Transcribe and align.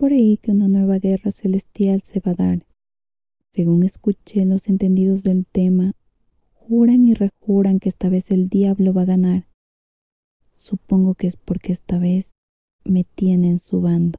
por 0.00 0.14
ahí 0.14 0.38
que 0.38 0.50
una 0.50 0.66
nueva 0.66 0.98
guerra 0.98 1.30
celestial 1.30 2.00
se 2.00 2.20
va 2.20 2.32
a 2.32 2.34
dar. 2.34 2.66
Según 3.52 3.82
escuché, 3.82 4.46
los 4.46 4.66
entendidos 4.66 5.22
del 5.22 5.44
tema 5.44 5.92
juran 6.54 7.04
y 7.04 7.12
rejuran 7.12 7.80
que 7.80 7.90
esta 7.90 8.08
vez 8.08 8.30
el 8.30 8.48
diablo 8.48 8.94
va 8.94 9.02
a 9.02 9.12
ganar. 9.12 9.46
Supongo 10.56 11.14
que 11.14 11.26
es 11.26 11.36
porque 11.36 11.74
esta 11.74 11.98
vez 11.98 12.32
me 12.82 13.04
tiene 13.04 13.50
en 13.50 13.58
su 13.58 13.82
bando. 13.82 14.16